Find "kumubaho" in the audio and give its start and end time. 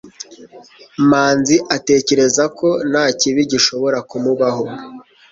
4.09-4.65